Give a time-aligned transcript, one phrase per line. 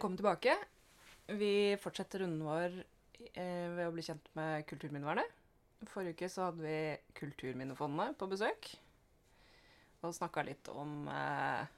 [0.00, 0.54] Velkommen tilbake.
[1.26, 2.76] Vi fortsetter runden vår
[3.36, 5.34] eh, ved å bli kjent med Kulturminnevernet.
[5.92, 6.76] Forrige uke så hadde vi
[7.18, 8.70] Kulturminnefondet på besøk.
[10.00, 11.68] Og snakka litt om eh,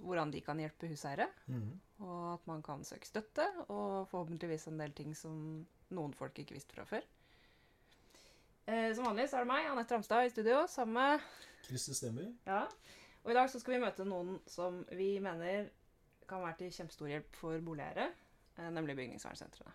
[0.00, 1.26] hvordan de kan hjelpe huseiere.
[1.52, 1.74] Mhm.
[2.06, 5.34] Og at man kan søke støtte, og forhåpentligvis en del ting som
[5.92, 7.04] noen folk ikke visste fra før.
[8.64, 11.28] Eh, som vanlig så er det meg, Anette Ramstad, i studio sammen med
[11.68, 12.32] Christer stemmer.
[12.48, 12.64] Ja.
[13.20, 15.68] Og i dag så skal vi møte noen som vi mener
[16.30, 18.10] kan være til kjempestor hjelp for boligeiere,
[18.56, 19.74] eh, nemlig bygningsvernsentrene.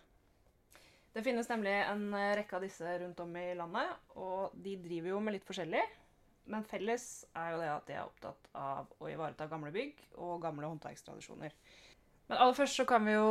[1.16, 5.14] Det finnes nemlig en eh, rekke av disse rundt om i landet, og de driver
[5.14, 5.84] jo med litt forskjellig.
[6.52, 10.42] Men felles er jo det at de er opptatt av å ivareta gamle bygg og
[10.44, 11.54] gamle håndverkstradisjoner.
[12.28, 13.30] Men aller først så kan vi jo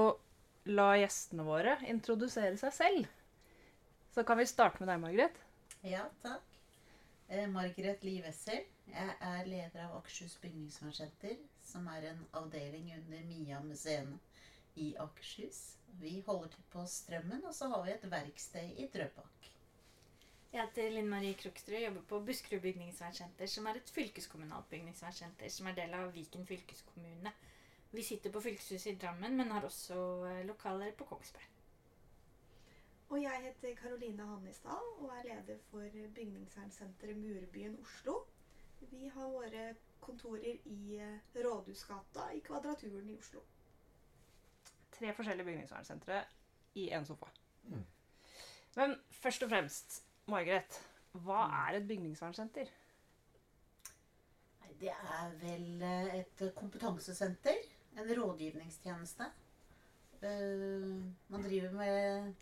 [0.76, 3.08] la gjestene våre introdusere seg selv.
[4.16, 5.40] Så kan vi starte med deg, Margaret.
[5.86, 6.58] Ja, takk.
[7.30, 8.66] Eh, Margaret Liv Wessel.
[8.90, 14.20] Jeg er leder av Akershus bygningsvernsenter, som er en avdeling under Mia-museene
[14.76, 15.78] i Akershus.
[16.00, 19.50] Vi holder til på Strømmen, og så har vi et verksted i Drøbak.
[20.56, 25.52] Jeg heter Linn Marie Krokstrud og jobber på Buskerud bygningsvernsenter, som er et fylkeskommunalt bygningsvernsenter
[25.52, 27.34] som er del av Viken fylkeskommune.
[27.92, 29.98] Vi sitter på fylkeshuset i Drammen, men har også
[30.30, 31.52] eh, lokaler på Kongsberg.
[33.10, 38.22] Og jeg heter Karoline Hannestad og er leder for bygningsvernsenteret Murbyen Oslo.
[38.92, 43.42] Vi har våre kontorer i eh, Rådhusgata i Kvadraturen i Oslo.
[44.96, 46.22] tre forskjellige bygningsvernsentre
[46.80, 47.28] i én sofa.
[47.68, 47.82] Mm.
[48.76, 49.98] Men først og fremst,
[50.32, 50.78] Margaret,
[51.12, 52.70] hva er et bygningsvernsenter?
[54.80, 57.60] Det er vel eh, et kompetansesenter.
[57.98, 59.28] En rådgivningstjeneste.
[60.22, 60.96] Eh,
[61.28, 62.34] Man driver med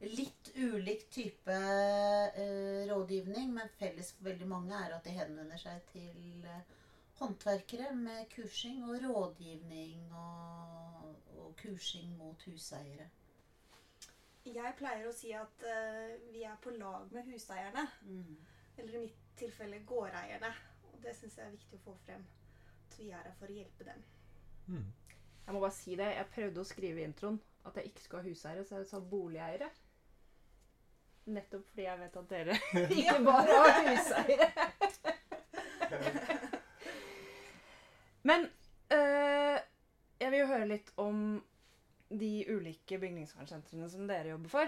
[0.00, 5.82] litt ulik type eh, rådgivning, men felles for veldig mange er at de henvender seg
[5.92, 6.74] til eh,
[7.18, 13.08] håndverkere med kursing og rådgivning og, og kursing mot huseiere.
[14.48, 17.84] Jeg pleier å si at eh, vi er på lag med huseierne.
[18.78, 20.52] Eller i mitt tilfelle gårdeierne.
[20.92, 22.24] Og det syns jeg er viktig å få frem.
[22.86, 24.06] At vi er her for å hjelpe dem.
[24.68, 24.86] Mm.
[25.44, 27.38] Jeg må bare si det, jeg prøvde å skrive i introen
[27.68, 29.68] at jeg ikke skulle ha huseiere, så jeg sa boligeiere.
[31.28, 32.54] Nettopp fordi jeg vet at dere
[32.98, 34.48] ikke bare har huseiere.
[38.28, 38.40] Men
[38.92, 39.58] øh,
[40.20, 41.18] jeg vil jo høre litt om
[42.10, 44.66] de ulike bygningsvernsentrene som dere jobber for.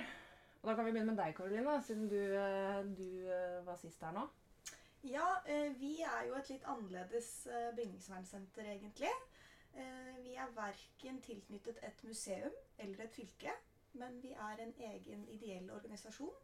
[0.60, 4.03] Og da kan vi begynne med deg, Karoline, siden du, øh, du øh, var sist
[4.04, 4.26] her nå.
[5.09, 9.12] Ja, eh, vi er jo et litt annerledes eh, bygningsvernsenter, egentlig.
[9.72, 13.50] Eh, Vi er verken tilknyttet et museum eller et fylke,
[13.97, 16.34] men vi er en egen ideell organisasjon.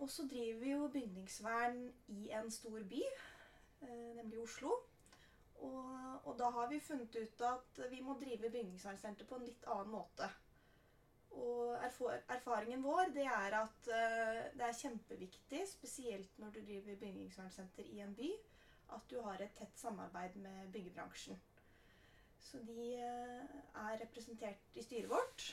[0.00, 3.02] Og så driver vi jo bygningsvern i en stor by,
[3.82, 4.72] eh, nemlig Oslo.
[5.60, 9.66] Og, og da har vi funnet ut at vi må drive bygningsvernsenter på en litt
[9.68, 10.30] annen måte.
[11.30, 17.92] Og erfaringen vår det er at eh, det er kjempeviktig, spesielt når du driver bygningsvernsenter
[17.92, 18.32] i en by,
[18.96, 21.38] at du har et tett samarbeid med byggebransjen.
[22.40, 25.50] Så de eh, er representert i styret vårt.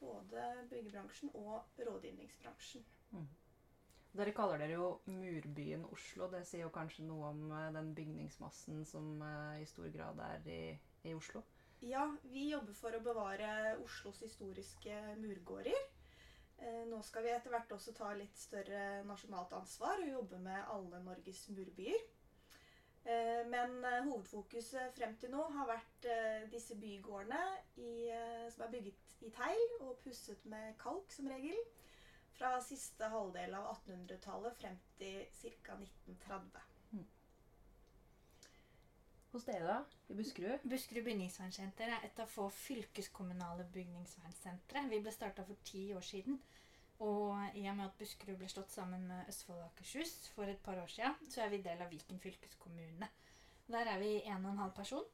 [0.00, 2.86] Både byggebransjen og rådgivningsbransjen.
[4.12, 6.26] Dere kaller dere jo Murbyen Oslo.
[6.28, 10.48] Det sier jo kanskje noe om eh, den bygningsmassen som eh, i stor grad er
[10.52, 10.62] i,
[11.08, 11.40] i Oslo.
[11.80, 15.78] Ja, vi jobber for å bevare Oslos historiske murgårder.
[16.60, 20.60] Eh, Nå skal vi etter hvert også ta litt større nasjonalt ansvar og jobbe med
[20.74, 22.10] alle Norges murbyer.
[23.50, 26.04] Men hovedfokuset frem til nå har vært
[26.52, 27.40] disse bygårdene
[27.82, 28.12] i,
[28.54, 31.58] som er bygget i tegl og pusset med kalk som regel.
[32.36, 35.24] Fra siste halvdel av 1800-tallet frem til
[35.62, 35.76] ca.
[35.78, 36.68] 1930.
[39.32, 39.76] Hos dere, da?
[40.12, 40.64] I Buskerud?
[40.68, 44.82] Buskerud bygningsvernsenter er et av få fylkeskommunale bygningsvernsentre.
[44.90, 46.36] Vi ble starta for ti år siden.
[47.02, 50.60] Og i og med at Buskerud ble slått sammen med Østfold og Akershus for et
[50.66, 53.08] par år siden, så er vi del av Viken fylkeskommune.
[53.72, 55.08] Der er vi en og en halv person.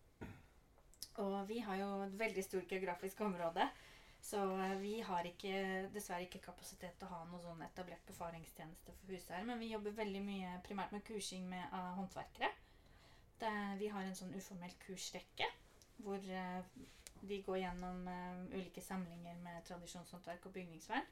[1.22, 3.70] Og vi har jo et veldig stort geografisk område.
[4.20, 4.40] Så
[4.80, 9.46] vi har ikke, dessverre ikke kapasitet til å ha noe sånn etablert befaringstjeneste for huseiere.
[9.46, 12.50] Men vi jobber veldig mye primært med kursing med av håndverkere.
[13.38, 15.46] Det, vi har en sånn uformell kursrekke
[16.02, 16.62] hvor uh,
[17.30, 21.06] de går gjennom uh, ulike samlinger med tradisjonshåndverk og bygningsvern.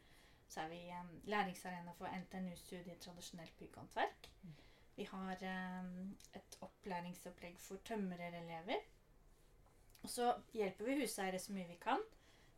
[0.51, 4.31] Så er vi um, læringsarena for NTNU-studiet tradisjonelt bygghåndverk.
[4.97, 5.47] Vi har
[5.81, 8.85] um, et opplæringsopplegg for tømrerelever.
[10.03, 12.03] Og så hjelper vi huseiere så mye vi kan,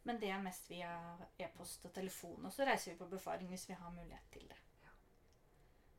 [0.06, 0.93] men det er mest via
[1.39, 2.47] e-post og telefon.
[2.47, 4.59] Og så reiser vi på befaring hvis vi har mulighet til det.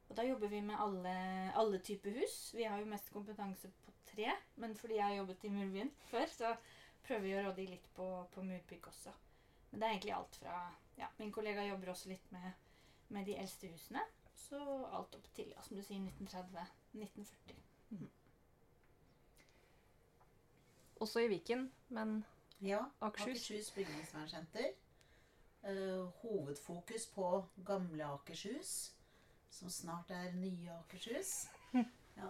[0.09, 1.15] Og da jobber vi med alle,
[1.61, 2.37] alle typer hus.
[2.57, 6.25] Vi har jo mest kompetanse på tre, men fordi jeg har jobbet i Murbyen før,
[6.25, 6.55] så
[7.05, 9.13] prøver vi å råde litt på, på murbygg også.
[9.69, 10.55] Men det er egentlig alt fra
[10.97, 12.47] ja, Min kollega jobber også litt med,
[13.13, 14.01] med de eldste husene.
[14.33, 14.59] Så
[14.89, 18.09] alt opp til ja, som du sier, 1930-1940.
[21.05, 22.23] Også i Viken, men
[22.61, 23.29] Ja, Akershus.
[23.29, 24.69] Akershus bygningsvernsenter.
[25.63, 28.93] Uh, hovedfokus på gamle Akershus,
[29.51, 31.47] som snart er nye Akershus.
[32.19, 32.27] Ja.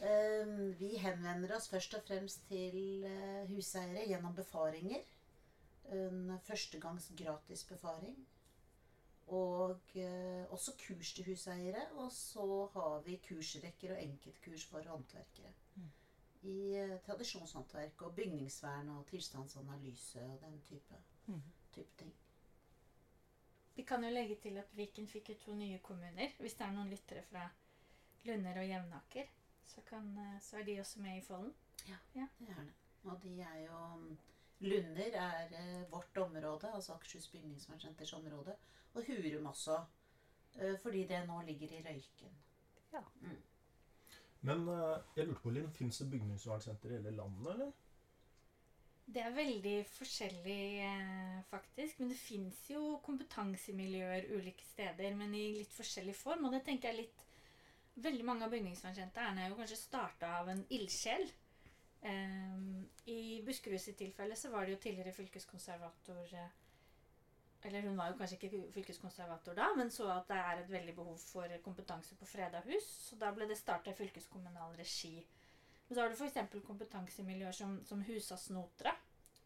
[0.00, 5.04] Uh, vi henvender oss først og fremst til uh, huseiere gjennom befaringer.
[5.92, 8.16] En førstegangs gratis befaring.
[9.28, 11.84] Og eh, også kurs til huseiere.
[11.96, 15.52] Og så har vi kursrekker og enkeltkurs for håndverkere.
[16.42, 21.42] I eh, tradisjonshåndverk og bygningsvern og tilstandsanalyse og den type, mm.
[21.74, 22.14] type ting.
[23.74, 26.32] Vi kan jo legge til at Viken fikk jo to nye kommuner.
[26.38, 27.48] Hvis det er noen lyttere fra
[28.24, 29.30] Lunder og Jevnaker,
[29.66, 31.54] så, kan, eh, så er de også med i folden.
[32.14, 32.72] Det er det.
[33.04, 34.16] Og de er jo
[34.60, 38.56] Lunder er eh, vårt område, altså Akershus bygningsvernsenters område.
[38.94, 39.84] Og Hurum også,
[40.54, 42.34] eh, fordi det nå ligger i Røyken.
[44.46, 47.72] Men eh, jeg lurte på, Linn, fins det bygningsvernsenter i hele landet, eller?
[49.08, 51.98] Det er veldig forskjellig, eh, faktisk.
[51.98, 56.44] Men det fins jo kompetansemiljøer ulike steder, men i litt forskjellig form.
[56.48, 57.24] Og det tenker jeg litt
[57.98, 61.24] Veldig mange av bygningsvernsentrene er jo kanskje starta av en ildsjel.
[61.98, 66.36] Um, I Buskerud sitt tilfelle så var det jo tidligere fylkeskonservator
[67.66, 70.94] Eller hun var jo kanskje ikke fylkeskonservator da, men så at det er et veldig
[70.94, 72.86] behov for kompetanse på freda hus.
[73.08, 75.16] Så da ble det starta i fylkeskommunal regi.
[75.88, 76.60] Men så har du f.eks.
[76.66, 78.92] kompetansemiljøer som, som Husasnotra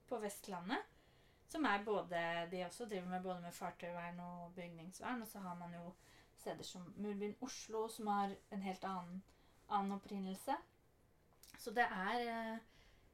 [0.09, 0.91] på Vestlandet.
[1.49, 2.20] Som er både
[2.50, 5.23] De også driver med både med fartøyvern og bygningsvern.
[5.23, 5.93] Og så har man jo
[6.38, 9.23] steder som Murbyen Oslo, som har en helt annen,
[9.69, 10.56] annen opprinnelse.
[11.58, 12.58] Så det er, eh,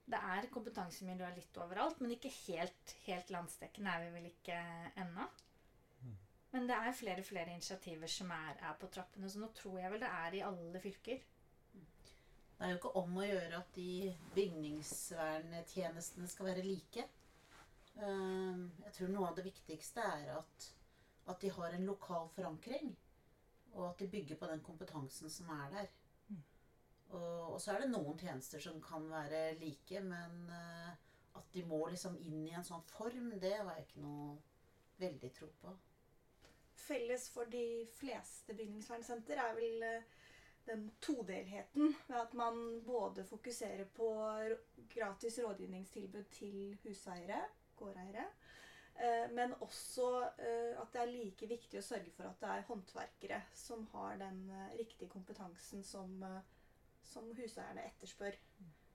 [0.08, 4.58] det er kompetansemiljøer litt overalt, men ikke helt, helt landsdekkende er vi vel ikke
[5.04, 5.24] ennå.
[6.02, 6.14] Mm.
[6.54, 9.92] Men det er flere flere initiativer som er, er på trappene, så nå tror jeg
[9.92, 11.18] vel det er i alle fylker.
[12.58, 13.90] Det er jo ikke om å gjøre at de
[14.34, 17.02] bygningsverntjenestene skal være like.
[17.98, 18.56] Eh,
[18.86, 20.56] Jeg tror noe av det viktigste er at,
[21.30, 22.86] at de har en lokal forankring.
[23.76, 25.88] Og at de bygger på den kompetansen som er der.
[27.16, 30.90] Og, og så er det noen tjenester som kan være like, men uh,
[31.38, 34.36] at de må liksom inn i en sånn form, det har jeg ikke noe
[35.00, 35.74] veldig tro på.
[36.78, 40.06] Felles for de fleste bygningsvernsenter er vel eh,
[40.68, 44.08] den todelheten ved at man både fokuserer på
[44.92, 47.40] gratis rådgivningstilbud til huseiere,
[47.78, 48.24] gårdeiere,
[48.94, 50.08] eh, men også
[50.38, 54.46] at det er like viktig å sørge for at det er håndverkere som har den
[54.78, 56.22] riktige kompetansen som,
[57.08, 58.36] som huseierne etterspør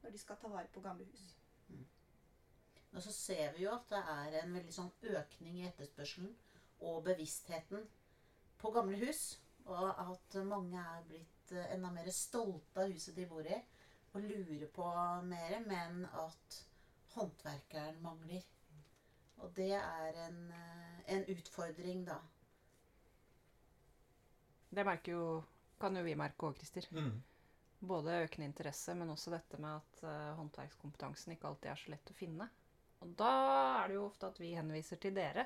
[0.04, 1.30] når de skal ta vare på gamle hus.
[2.94, 6.34] Og så ser vi jo at det er en veldig sånn økning i etterspørselen
[6.86, 7.88] og bevisstheten
[8.62, 9.24] på gamle hus.
[9.66, 13.62] Og at mange er blitt eh, enda mer stolte av huset de bor i
[14.14, 14.88] og lurer på
[15.26, 16.58] mer, men at
[17.16, 18.44] håndverkeren mangler.
[19.42, 22.20] Og det er en, eh, en utfordring, da.
[24.76, 25.44] det merker jo,
[25.80, 26.88] kan jo vi merke òg, Christer.
[26.92, 27.24] Mm.
[27.84, 32.14] Både økende interesse, men også dette med at uh, håndverkskompetansen ikke alltid er så lett
[32.14, 32.48] å finne.
[33.04, 33.34] Og da
[33.82, 35.44] er det jo ofte at vi henviser til dere.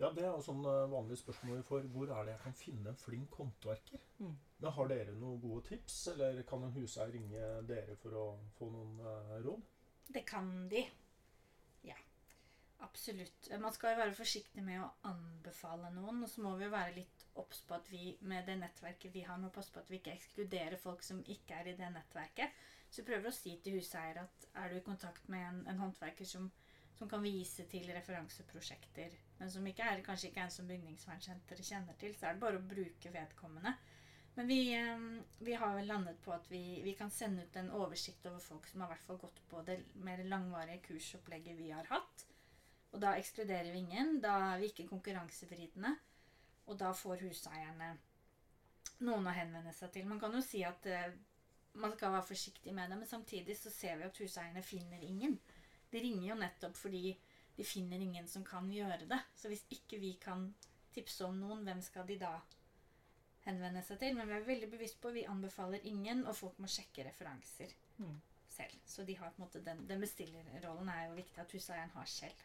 [0.00, 1.84] Ja, det er jo sånn eh, vanlig spørsmål vi får.
[1.94, 4.00] Hvor er det jeg kan finne en flink håndverker?
[4.18, 4.32] Mm.
[4.64, 8.24] Men Har dere noen gode tips, eller kan en huseier ringe dere for å
[8.56, 9.68] få noen uh, råd?
[10.16, 10.82] Det kan de.
[12.84, 13.48] Absolutt.
[13.60, 16.22] Man skal jo være forsiktig med å anbefale noen.
[16.24, 19.24] Og så må vi jo være litt obs på at vi med det nettverket vi
[19.26, 22.60] har, må passe på at vi ikke ekskluderer folk som ikke er i det nettverket.
[22.90, 25.80] Så vi prøver å si til huseier at er du i kontakt med en, en
[25.82, 26.50] håndverker som,
[26.98, 31.66] som kan vise til referanseprosjekter, men som ikke er, kanskje ikke er en som bygningsvernsenteret
[31.66, 33.74] kjenner til, så er det bare å bruke vedkommende.
[34.36, 35.02] Men vi, eh,
[35.48, 38.70] vi har vel landet på at vi, vi kan sende ut en oversikt over folk
[38.70, 42.26] som har hvert fall gått på det mer langvarige kursopplegget vi har hatt.
[42.94, 44.20] Og da ekskluderer vi ingen.
[44.22, 45.94] Da er vi ikke konkurransevridende.
[46.70, 47.90] Og da får huseierne
[49.04, 50.06] noen å henvende seg til.
[50.08, 51.16] Man kan jo si at uh,
[51.82, 55.34] man skal være forsiktig med det, men samtidig så ser vi at huseierne finner ingen.
[55.90, 57.16] De ringer jo nettopp fordi
[57.56, 59.20] de finner ingen som kan gjøre det.
[59.38, 60.48] Så hvis ikke vi kan
[60.94, 62.32] tipse om noen, hvem skal de da
[63.44, 64.14] henvende seg til?
[64.16, 68.20] Men vi er veldig bevisst på vi anbefaler ingen, og folk må sjekke referanser Mm.
[68.48, 68.78] selv.
[68.86, 72.08] Så de har på en måte den, den bestillerrollen er jo viktig at huseieren har
[72.10, 72.40] selv.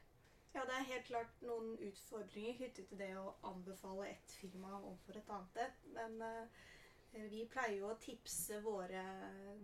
[0.53, 5.19] Ja, det er helt klart noen utfordringer knyttet til det å anbefale ett firma overfor
[5.19, 5.83] et annet et.
[5.93, 9.03] Men eh, vi pleier jo å tipse våre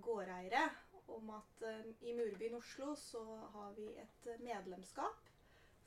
[0.06, 0.68] gårdeiere
[1.16, 3.24] om at eh, i Murbyen Oslo så
[3.56, 5.32] har vi et medlemskap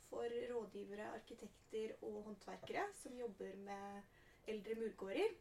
[0.08, 5.38] for rådgivere, arkitekter og håndverkere som jobber med eldre murgårder.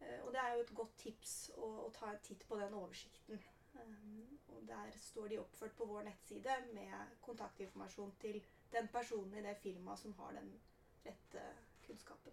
[0.00, 2.74] Eh, og det er jo et godt tips å, å ta en titt på den
[2.74, 3.38] oversikten.
[3.80, 9.42] Um, og der står de oppført på vår nettside med kontaktinformasjon til den personen i
[9.48, 10.52] det firmaet som har den
[11.06, 11.44] rette
[11.86, 12.32] kunnskapen.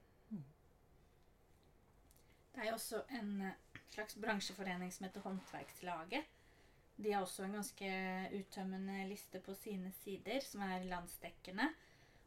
[2.58, 6.24] Det er jo også en eh, slags bransjeforening som heter Håndverkslaget.
[6.98, 7.90] De har også en ganske
[8.34, 11.68] uttømmende liste på sine sider, som er landsdekkende.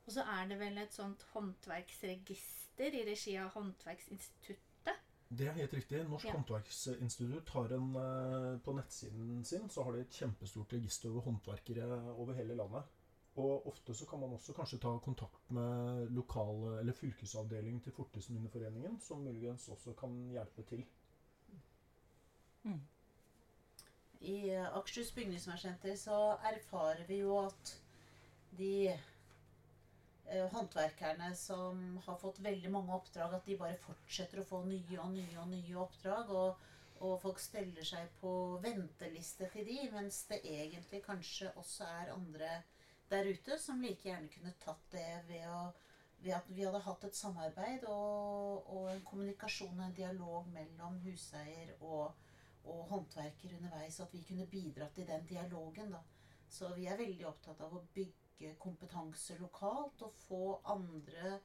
[0.06, 4.69] Og så er det vel et sånt håndverksregister i regi av Håndverksinstituttet.
[5.30, 6.00] Det er helt riktig.
[6.08, 6.32] Norsk Ja.
[6.32, 12.14] håndverksinstitutt har en eh, På nettsiden sin så har de et kjempestort register over håndverkere
[12.16, 12.82] over hele landet.
[13.36, 19.00] Og ofte så kan man også kanskje ta kontakt med lokal- eller fylkesavdelingen til Fortidsminneforeningen,
[19.00, 20.84] som muligens også kan hjelpe til.
[24.20, 27.76] I eh, Akershus bygningsvernsenter så erfarer vi jo at
[28.58, 28.98] de
[30.52, 35.14] håndverkerne som har fått veldig mange oppdrag, at de bare fortsetter å få nye og
[35.14, 36.30] nye og nye oppdrag.
[36.30, 36.66] Og,
[37.00, 38.32] og folk steller seg på
[38.62, 42.58] venteliste til de, mens det egentlig kanskje også er andre
[43.10, 45.62] der ute som like gjerne kunne tatt det ved, å,
[46.22, 51.00] ved at vi hadde hatt et samarbeid og, og en kommunikasjon og en dialog mellom
[51.02, 52.12] huseier og,
[52.70, 55.90] og håndverker underveis, og at vi kunne bidratt i den dialogen.
[55.96, 56.04] da.
[56.50, 61.38] Så vi er veldig opptatt av å bygge kompetanse lokalt og få andre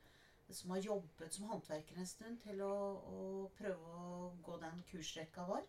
[0.50, 2.74] som har jobbet som håndverkere en stund, til å,
[3.10, 3.22] å
[3.58, 5.64] prøve å gå den kursrekka vår.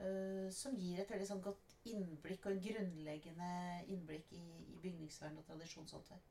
[0.00, 3.50] eh, som gir et veldig sånn godt innblikk og en grunnleggende
[3.92, 6.30] innblikk i, i bygningsvern og tradisjonshåndverk.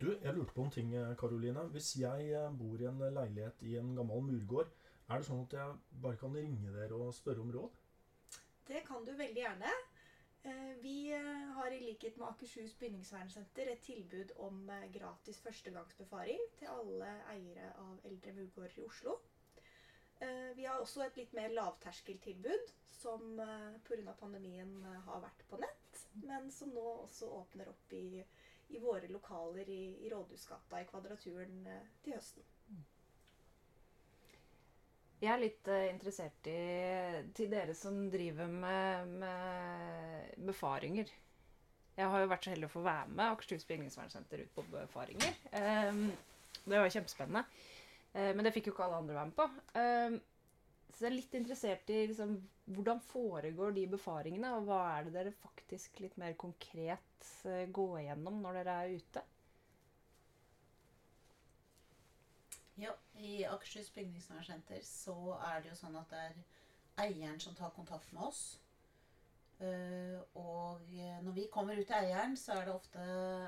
[0.00, 1.62] Du, jeg lurte på en ting, Karoline.
[1.72, 4.72] Hvis jeg eh, bor i en leilighet i en gammel murgård,
[5.08, 7.80] er det sånn at jeg bare kan ringe dere og spørre om råd?
[8.68, 9.72] Det kan du veldig gjerne.
[10.44, 16.40] Eh, Vi eh, har i likhet med Akershus bygningsvernsenter et tilbud om eh, gratis førstegangsbefaring
[16.58, 19.20] til alle eiere av eldre murgårder i Oslo.
[20.54, 23.40] Vi har også et litt mer lavterskeltilbud som
[23.82, 24.12] pga.
[24.20, 24.76] pandemien
[25.08, 28.22] har vært på nett, men som nå også åpner opp i,
[28.70, 31.66] i våre lokaler i, i Rådhusgata i Kvadraturen
[32.04, 32.46] til høsten.
[35.22, 36.60] Jeg er litt eh, interessert i
[37.36, 41.12] til dere som driver med, med befaringer.
[41.94, 45.36] Jeg har jo vært så heldig å få være med Akershus bygningsvernsenter ut på befaringer.
[45.60, 46.08] Ehm,
[46.64, 47.44] det var kjempespennende.
[48.14, 49.46] Eh, men det fikk jo ikke alle andre være med på.
[49.78, 50.18] Ehm,
[50.90, 52.34] så jeg er litt interessert i liksom,
[52.74, 57.94] hvordan foregår de befaringene, og hva er det dere faktisk litt mer konkret eh, går
[58.02, 59.24] igjennom når dere er ute?
[62.82, 65.16] Ja, I Akershus bygningsvernsenter så
[65.52, 66.36] er det jo sånn at det er
[67.06, 68.42] eieren som tar kontakt med oss.
[69.62, 73.02] Eh, og eh, når vi kommer ut til eieren, så er det ofte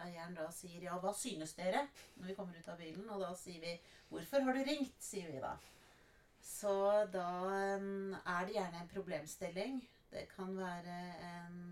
[0.04, 1.87] eieren da sier ja, hva synes dere?
[2.21, 3.73] Når vi kommer ut av bilen, og da sier vi
[4.12, 4.94] hvorfor har du ringt?
[5.02, 5.56] sier vi da.
[6.44, 6.75] Så
[7.14, 7.88] da eh,
[8.21, 9.80] er det gjerne en problemstilling.
[10.14, 10.99] Det kan være
[11.33, 11.62] en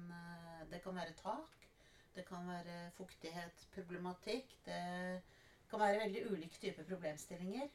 [0.73, 1.59] Det kan være tak.
[2.15, 4.49] Det kan være fuktighet, problematikk.
[4.65, 5.21] Det
[5.71, 7.69] kan være veldig ulike typer problemstillinger.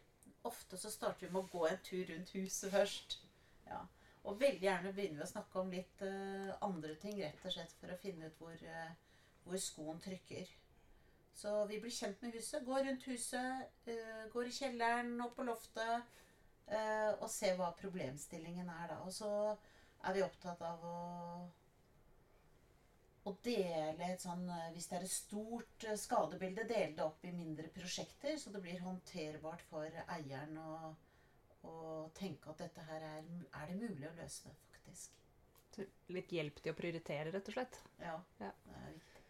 [0.48, 3.20] Ofte så starter vi med å gå en tur rundt huset først.
[3.68, 3.82] Ja.
[4.27, 7.75] Og veldig gjerne begynner vi å snakke om litt uh, andre ting, rett og slett
[7.80, 10.50] for å finne ut hvor, uh, hvor skoen trykker.
[11.38, 15.48] Så vi blir kjent med huset, går rundt huset, uh, går i kjelleren, opp på
[15.48, 16.13] loftet,
[16.68, 18.98] og ser hva problemstillingen er da.
[19.08, 19.30] Og så
[20.04, 20.96] er vi opptatt av å
[23.28, 27.26] å dele et sånn eh, Hvis det er et stort eh, skadebilde, dele det opp
[27.28, 30.94] i mindre prosjekter, så det blir håndterbart for eieren å,
[31.68, 31.76] å
[32.18, 35.14] tenke at dette her er Er det mulig å løse det, faktisk?
[35.76, 37.80] Så litt hjelp til å prioritere, rett og slett.
[38.02, 38.18] Ja.
[38.42, 38.52] Ja.
[38.66, 39.24] Det er viktig.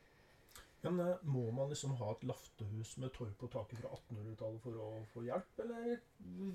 [0.86, 4.82] Men eh, må man liksom ha et laftehus med torv på taket fra 1800-tallet for
[4.84, 5.64] å få hjelp?
[5.64, 5.98] Eller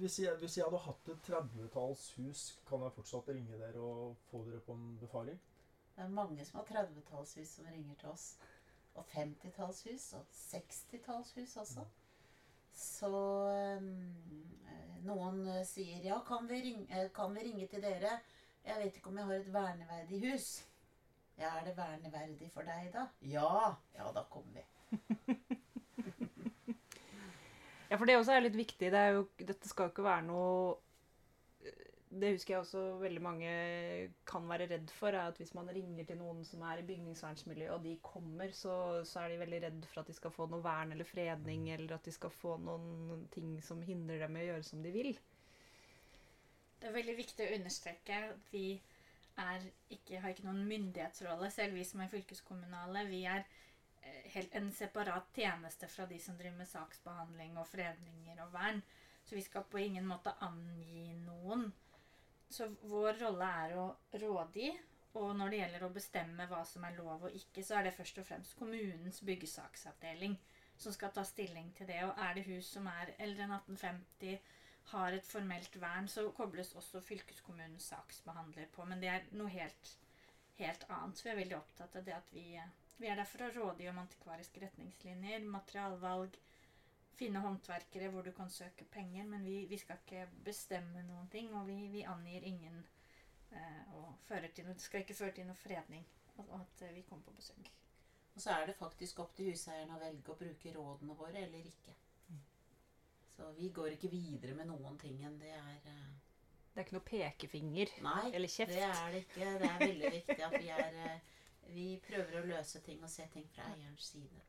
[0.01, 4.45] hvis jeg, hvis jeg hadde hatt et 30-tallshus, kan jeg fortsatt ringe dere og få
[4.47, 5.41] dere på en befaring?
[5.97, 8.27] Det er mange som har 30-tallshus som ringer til oss.
[8.95, 11.85] Og 50-tallshus og 60-tallshus også.
[12.73, 13.13] Så
[13.53, 13.89] eh,
[15.05, 18.19] noen eh, sier ja, kan vi, ringe, eh, kan vi ringe til dere?
[18.65, 20.51] Jeg vet ikke om jeg har et verneverdig hus.
[21.39, 23.09] Ja, er det verneverdig for deg, da?
[23.27, 23.75] Ja.
[23.97, 24.69] Ja, da kommer vi.
[27.93, 28.89] Ja, for det også er litt viktig.
[28.89, 30.79] Det jo, dette skal jo ikke være noe
[32.13, 33.51] Det husker jeg også veldig mange
[34.29, 37.73] kan være redd for, er at hvis man ringer til noen som er i bygningsvernsmiljøet,
[37.73, 38.75] og de kommer, så,
[39.09, 41.97] så er de veldig redd for at de skal få noe vern eller fredning, eller
[41.97, 45.15] at de skal få noen ting som hindrer dem i å gjøre som de vil.
[46.83, 48.67] Det er veldig viktig å understreke at vi
[49.41, 53.07] er ikke, har ikke noen myndighetsrolle, selv vi som er fylkeskommunale.
[53.09, 53.45] Vi er
[54.03, 58.83] eh, helt en separat tjeneste fra de som driver med saksbehandling og fredninger og vern.
[59.25, 61.71] Så vi skal på ingen måte angi noen.
[62.53, 63.87] Så vår rolle er å
[64.23, 64.73] rådgi.
[65.21, 67.97] Og når det gjelder å bestemme hva som er lov og ikke, så er det
[67.97, 70.39] først og fremst kommunens byggesaksavdeling
[70.81, 71.99] som skal ta stilling til det.
[72.07, 74.39] Og er det hus som er eldre enn 1850,
[74.93, 78.87] har et formelt vern, så kobles også fylkeskommunens saksbehandler på.
[78.89, 79.93] Men det er noe helt,
[80.59, 81.19] helt annet.
[81.19, 82.47] Så vi er veldig opptatt av det at vi,
[82.99, 86.41] vi er der for å rådgi om antikvariske retningslinjer, materialvalg,
[87.19, 89.25] finne håndverkere hvor du kan søke penger.
[89.29, 92.81] Men vi, vi skal ikke bestemme noen ting, og vi, vi angir ingen
[93.53, 96.07] eh, og fører til noe, det skal ikke føre til noe fredning.
[96.39, 97.73] Og at eh, vi kommer på besøk.
[98.35, 101.67] Og så er det faktisk opp til huseierne å velge å bruke rådene våre eller
[101.69, 101.95] ikke.
[103.33, 106.09] Så vi går ikke videre med noen ting enn det er eh,
[106.73, 108.73] Det er ikke noe pekefinger Nei, eller kjeft.
[108.73, 109.53] det er det ikke.
[109.61, 111.31] Det er veldig viktig at vi er eh,
[111.73, 114.43] Vi prøver å løse ting og se ting fra eierens side.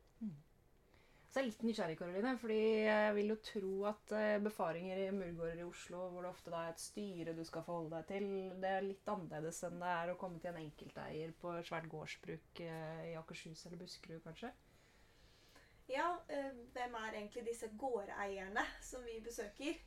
[1.34, 5.06] Så jeg er litt nysgjerrig, Karoline, fordi jeg vil jo tro at eh, befaringer i
[5.10, 8.26] murgårder i Oslo, hvor det ofte da er et styre du skal forholde deg til,
[8.62, 12.60] det er litt annerledes enn det er å komme til en enkelteier på svært gårdsbruk
[12.62, 14.52] eh, i Akershus eller Buskerud, kanskje.
[15.90, 18.62] Ja, eh, hvem er egentlig disse gårdeierne
[18.92, 19.82] som vi besøker?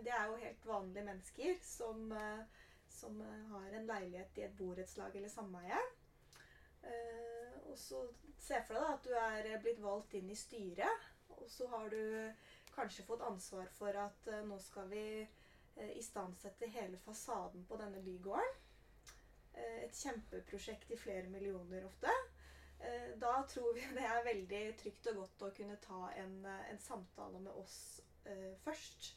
[0.00, 2.06] Det er jo helt vanlige mennesker som,
[2.88, 3.20] som
[3.52, 5.84] har en leilighet i et borettslag eller sameie.
[7.66, 8.00] Og så
[8.46, 9.14] se for deg da at du
[9.52, 12.00] er blitt valgt inn i styret, og så har du
[12.76, 18.02] kanskje fått ansvar for at eh, nå skal vi eh, istandsette hele fasaden på denne
[18.04, 18.58] bygården.
[19.56, 22.12] Eh, et kjempeprosjekt i flere millioner ofte.
[23.16, 27.40] Da tror vi det er veldig trygt og godt å kunne ta en, en samtale
[27.40, 27.78] med oss
[28.66, 29.14] først.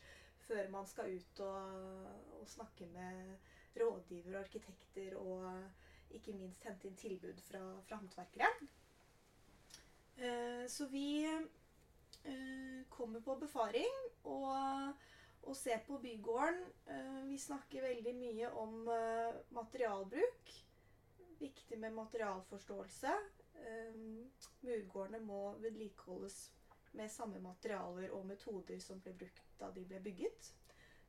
[0.47, 2.05] Før man skal ut og,
[2.39, 3.35] og snakke med
[3.77, 8.47] rådgiver og arkitekter og ikke minst hente inn tilbud fra, fra håndverkere.
[10.19, 11.25] Eh, så vi
[12.23, 14.93] eh, kommer på befaring og,
[15.41, 16.59] og ser på bygården.
[16.91, 18.81] Eh, vi snakker veldig mye om
[19.55, 20.55] materialbruk.
[21.39, 23.13] Viktig med materialforståelse.
[24.63, 26.37] Murgårdene må vedlikeholdes
[26.99, 30.51] med samme materialer og metoder som ble brukt da de ble bygget.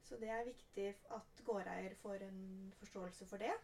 [0.07, 2.40] Så det er viktig at gårdeier får en
[2.79, 3.55] forståelse for det.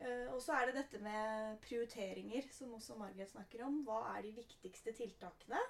[0.00, 3.82] Eh, og så er det dette med prioriteringer, som også Margaret snakker om.
[3.86, 5.60] Hva er de viktigste tiltakene?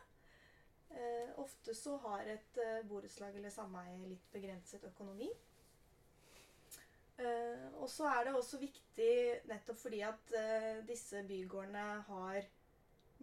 [0.90, 5.28] Eh, ofte så har et uh, borettslag eller sameie litt begrenset økonomi.
[7.20, 9.12] Eh, og så er det også viktig,
[9.50, 12.46] nettopp fordi at eh, disse bygårdene har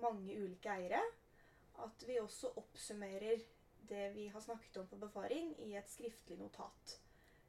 [0.04, 1.02] mange ulike eiere,
[1.82, 3.42] at vi også oppsummerer
[3.90, 6.98] det vi har snakket om på befaring, i et skriftlig notat.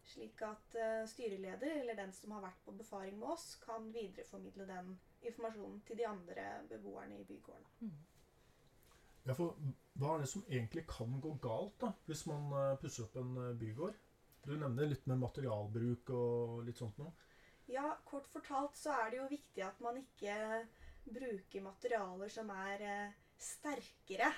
[0.09, 4.65] Slik at eh, styreleder, eller den som har vært på befaring med oss, kan videreformidle
[4.69, 4.95] den
[5.29, 7.93] informasjonen til de andre beboerne i bygården.
[9.29, 9.59] Ja, for
[10.01, 13.37] hva er det som egentlig kan gå galt da, hvis man eh, pusser opp en
[13.43, 13.99] eh, bygård?
[14.47, 17.13] Du nevner litt med materialbruk og litt sånt noe.
[17.69, 20.63] Ja, kort fortalt så er det jo viktig at man ikke
[21.05, 22.85] bruker materialer som er
[23.37, 24.31] sterkere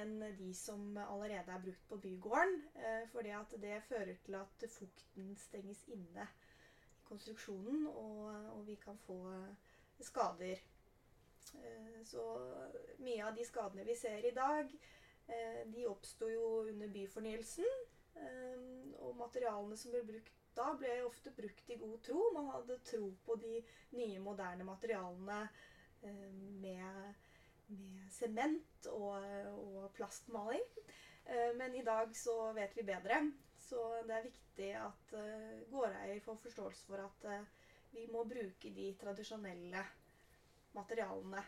[0.00, 2.60] enn de som allerede er brukt på bygården.
[2.74, 8.74] Eh, fordi at det fører til at fukten stenges inne i konstruksjonen, og, og vi
[8.74, 10.62] kan få eh, skader.
[11.54, 12.24] Eh, så
[12.98, 14.72] mye av de skadene vi ser i dag,
[15.28, 17.70] eh, de oppsto jo under byfornyelsen.
[18.16, 18.66] Eh,
[19.04, 22.20] og materialene som ble brukt da, ble ofte brukt i god tro.
[22.34, 23.58] Man hadde tro på de
[23.98, 25.42] nye, moderne materialene
[26.02, 26.30] eh,
[26.62, 27.25] med,
[27.72, 30.64] med sement og, og plastmaling.
[31.26, 33.20] Eh, men i dag så vet vi bedre.
[33.66, 37.48] Så det er viktig at eh, gårdeier får forståelse for at eh,
[37.96, 39.82] vi må bruke de tradisjonelle
[40.76, 41.42] materialene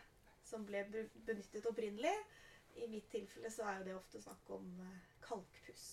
[0.49, 2.15] som ble benyttet opprinnelig.
[2.79, 4.69] I mitt tilfelle så er jo det ofte snakk om
[5.25, 5.89] kalkpuss.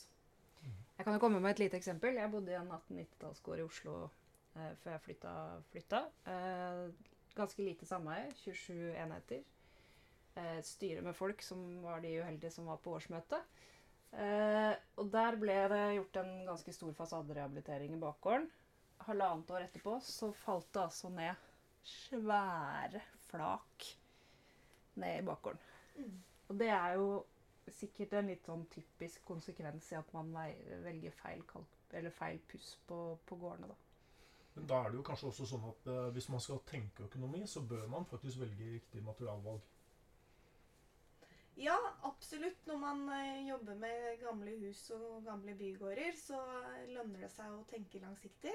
[0.96, 2.16] Jeg kan jo komme med et lite eksempel.
[2.16, 3.96] Jeg bodde i en 1890-tallsgård i Oslo
[4.56, 5.34] eh, før jeg flytta.
[5.72, 6.00] flytta.
[6.32, 9.42] Eh, ganske lite sameie, 27 enheter.
[10.36, 13.40] Eh, et styre med folk som var de uheldige som var på årsmøte.
[14.12, 18.48] Eh, og der ble det gjort en ganske stor fasaderehabilitering i bakgården.
[19.06, 21.46] Halvannet år etterpå så falt det altså ned
[21.86, 23.88] svære flak
[24.96, 25.60] ned i bakgården.
[25.96, 26.20] Mm.
[26.48, 27.08] Og det er jo
[27.72, 30.30] sikkert en litt sånn typisk konsekvens i at man
[30.84, 33.72] velger feil, kalk, eller feil puss på, på gårdene.
[33.72, 33.78] da.
[34.56, 37.42] Men da er det jo kanskje også sånn at eh, hvis man skal tenke økonomi,
[37.50, 39.64] så bør man faktisk velge riktig materialvalg.
[41.56, 42.66] Ja, absolutt.
[42.66, 46.40] Når man eh, jobber med gamle hus og gamle bygårder, så
[46.90, 48.52] lønner det seg å tenke langsiktig.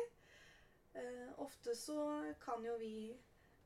[0.93, 1.97] Eh, ofte så
[2.43, 3.15] kan jo vi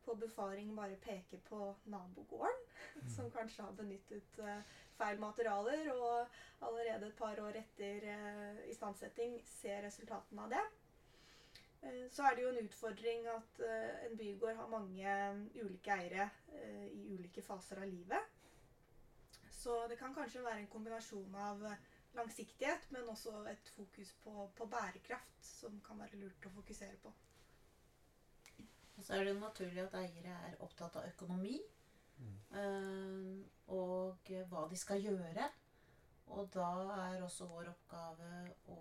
[0.05, 1.59] på befaring bare peke på
[1.91, 2.63] nabogården,
[3.15, 4.63] som kanskje har benyttet eh,
[4.95, 10.63] feil materialer, og allerede et par år etter eh, istandsetting ser resultatene av det.
[11.81, 15.19] Eh, så er det jo en utfordring at eh, en bygård har mange
[15.59, 18.31] ulike eiere eh, i ulike faser av livet.
[19.65, 24.33] Så det kan kanskje være en kombinasjon av eh, langsiktighet, men også et fokus på,
[24.57, 27.13] på bærekraft, som kan være lurt å fokusere på.
[28.95, 31.55] Og så er det jo naturlig at eiere er opptatt av økonomi.
[32.61, 33.41] eh,
[33.73, 35.49] og hva de skal gjøre.
[36.37, 36.69] Og da
[37.07, 38.29] er også vår oppgave
[38.69, 38.77] å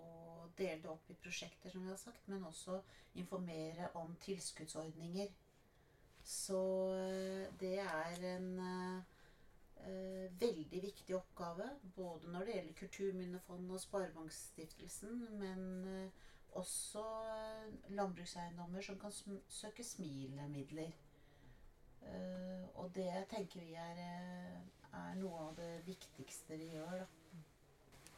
[0.57, 2.77] dele det opp i prosjekter, som vi har sagt, men også
[3.17, 5.33] informere om tilskuddsordninger.
[6.21, 6.61] Så
[6.93, 8.47] eh, det er en
[9.83, 16.23] eh, veldig viktig oppgave, både når det gjelder Kulturminnefondet og Sparebankstiftelsen, men eh,
[16.55, 20.93] også eh, landbrukseiendommer som kan sm søke SMIL-midler.
[22.05, 27.03] Eh, og det tenker vi er, eh, er noe av det viktigste vi gjør.
[27.03, 27.41] Da.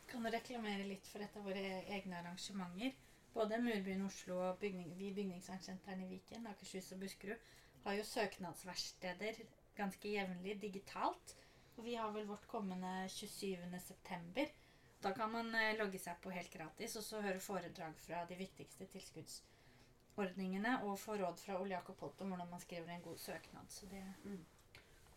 [0.07, 1.65] Kan du reklamere litt for et av våre
[1.97, 2.93] egne arrangementer?
[3.33, 7.49] Både Murbyen Oslo og bygning, vi bygningsvernsentrene i Viken, Akershus og Buskerud
[7.83, 9.41] har jo søknadsverksteder
[9.77, 11.35] ganske jevnlig digitalt.
[11.77, 13.79] Og vi har vel vårt kommende 27.
[13.79, 14.49] september.
[15.01, 18.37] Da kan man eh, logge seg på helt gratis og så høre foredrag fra de
[18.39, 23.17] viktigste tilskuddsordningene og få råd fra Ole Jakob Holt om hvordan man skriver en god
[23.21, 23.69] søknad.
[23.69, 24.01] Så det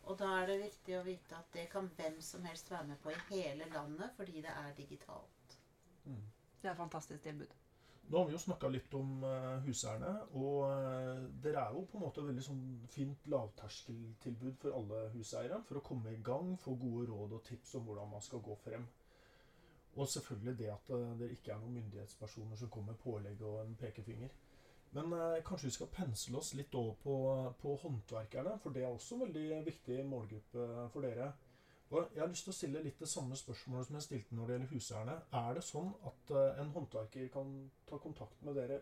[0.03, 3.01] Og da er det viktig å vite at det kan hvem som helst være med
[3.01, 5.57] på i hele landet, fordi det er digitalt.
[6.05, 6.23] Mm.
[6.61, 7.53] Det er et fantastisk tilbud.
[8.11, 11.95] Nå har vi jo snakka litt om eh, huseierne, og eh, dere er jo på
[11.95, 15.61] en måte veldig sånn fint lavterskeltilbud for alle huseiere.
[15.69, 18.57] For å komme i gang, få gode råd og tips om hvordan man skal gå
[18.65, 18.83] frem.
[19.95, 23.61] Og selvfølgelig det at det dere ikke er noen myndighetspersoner som kommer med pålegg og
[23.63, 24.35] en pekefinger.
[24.97, 27.15] Men eh, kanskje vi skal pensle oss litt over på,
[27.63, 31.31] på håndverkerne, for det er også en veldig viktig målgruppe for dere.
[31.91, 34.47] Og jeg har lyst til å stille litt det samme spørsmålet som jeg stilte når
[34.47, 35.15] det gjelder huseierne.
[35.41, 37.49] Er det sånn at eh, en håndverker kan
[37.89, 38.77] ta kontakt med dere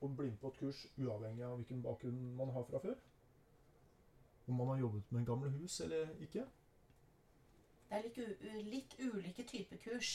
[0.00, 3.00] og bli med på et kurs uavhengig av hvilken bakgrunn man har fra før?
[4.46, 6.46] Om man har jobbet med gamle hus eller ikke?
[7.88, 8.20] Det er litt,
[8.68, 10.12] litt ulike typer kurs.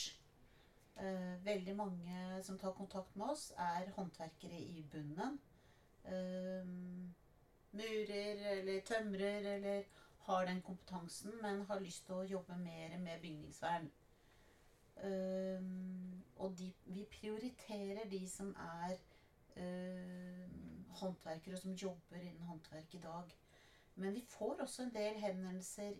[0.96, 5.36] Eh, veldig mange som tar kontakt med oss, er håndverkere i bunnen.
[6.08, 6.72] Eh,
[7.76, 9.84] murer eller tømrer eller
[10.26, 13.88] har den kompetansen, men har lyst til å jobbe mer med bygningsvern.
[15.06, 15.66] Eh,
[16.36, 18.96] og de, vi prioriterer de som er
[19.56, 20.46] eh,
[21.00, 23.36] håndverkere som jobber innen håndverk i dag.
[23.94, 25.94] Men vi får også en del henvendelser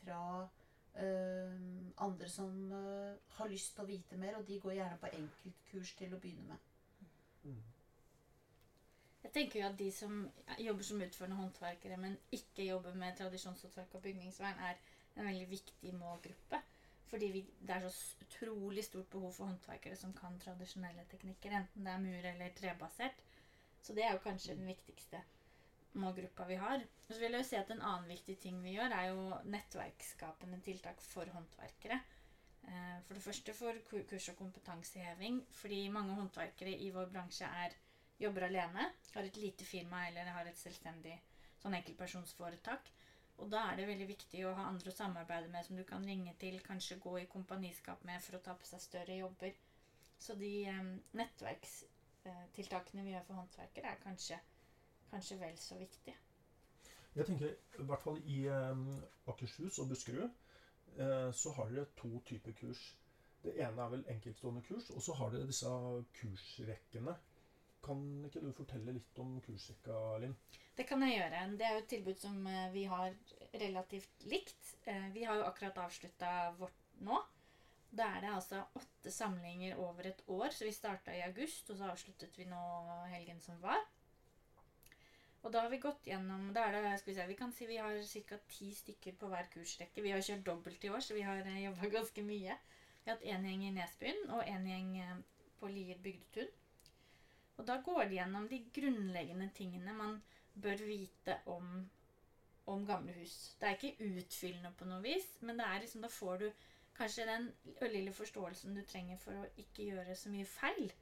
[0.00, 0.48] fra
[0.96, 1.58] eh,
[1.98, 5.94] andre som uh, har lyst til å vite mer, og de går gjerne på enkeltkurs
[5.98, 6.68] til å begynne med.
[9.22, 10.14] Jeg tenker jo at de som
[10.58, 14.80] jobber som utførende håndverkere, men ikke jobber med tradisjonshåndverk og bygningsvern, er
[15.16, 16.58] en veldig viktig målgruppe.
[17.12, 21.86] Fordi vi, det er så utrolig stort behov for håndverkere som kan tradisjonelle teknikker, enten
[21.86, 23.22] det er mur- eller trebasert.
[23.82, 25.20] Så det er jo kanskje den viktigste
[26.00, 26.82] målgruppa vi har.
[27.08, 29.38] Og så vil jeg jo si at En annen viktig ting vi gjør, er jo
[29.44, 32.00] nettverksskapende tiltak for håndverkere.
[32.64, 37.76] Eh, For det første for kurs- og kompetanseheving, fordi mange håndverkere i vår bransje er
[38.22, 41.14] jobber alene, har et lite firma eller har et selvstendig
[41.62, 42.90] sånn enkeltpersonsforetak.
[43.42, 46.04] Og da er det veldig viktig å ha andre å samarbeide med som du kan
[46.06, 49.54] ringe til, kanskje gå i kompaniskap med for å ta på seg større jobber.
[50.22, 50.82] Så de eh,
[51.18, 54.38] nettverkstiltakene vi gjør for håndverkere, er kanskje,
[55.10, 56.14] kanskje vel så viktige.
[57.14, 57.50] Jeg tenker
[57.82, 58.84] i hvert fall i eh,
[59.32, 62.84] Akershus og Buskerud eh, så har dere to typer kurs.
[63.42, 65.70] Det ene er vel enkeltstående kurs, og så har dere disse
[66.20, 67.16] kursrekkene.
[67.82, 70.34] Kan ikke du fortelle litt om kursrekka, Linn?
[70.78, 71.40] Det kan jeg gjøre.
[71.58, 73.14] Det er jo et tilbud som eh, vi har
[73.64, 74.74] relativt likt.
[74.86, 77.18] Eh, Vi har jo akkurat avslutta vårt nå.
[77.92, 80.54] Da er det altså åtte samlinger over et år.
[80.54, 82.62] Så vi starta i august, og så avsluttet vi nå
[83.12, 83.82] helgen som var.
[85.42, 87.66] Og da har vi gått gjennom da er det, skal Vi se, vi kan si
[87.66, 88.38] vi har ca.
[88.48, 90.02] ti stykker på hver kursrekke.
[90.06, 92.56] Vi har kjørt dobbelt i år, så vi har jobba ganske mye.
[93.02, 95.16] Vi har hatt én gjeng i Nesbyen og én gjeng eh,
[95.58, 96.48] på Lier bygdetun.
[97.60, 100.18] Og da går de gjennom de grunnleggende tingene man
[100.62, 101.68] bør vite om,
[102.66, 103.56] om gamle hus.
[103.60, 106.48] Det er ikke utfyllende på noe vis, men liksom, da får du
[106.96, 107.48] kanskje den
[107.92, 110.92] lille forståelsen du trenger for å ikke gjøre så mye feil.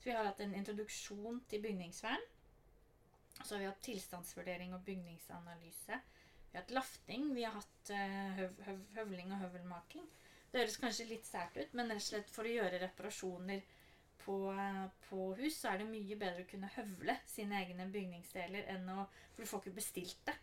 [0.00, 2.22] Så vi har hatt en introduksjon til bygningsvern.
[3.40, 6.00] Så har vi hatt tilstandsvurdering og bygningsanalyse.
[6.50, 7.28] Vi har hatt lafting.
[7.34, 10.08] Vi har hatt eh, høv, høv, høvling og høvelmaking.
[10.50, 13.60] Det høres kanskje litt sært ut, men rett og slett for å gjøre reparasjoner
[14.24, 14.36] på,
[15.08, 19.04] på hus, så er det mye bedre å kunne høvle sine egne bygningsdeler enn å
[19.34, 20.36] For du får ikke bestilt det.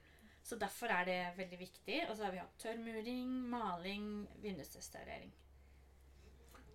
[0.47, 1.97] Så derfor er det veldig viktig.
[2.07, 5.33] Og så har vi hatt tørrmuring, maling, vindusrestaurering.